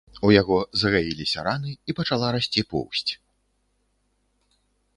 [0.27, 3.15] У яго загаіліся раны і пачала расці поўсць.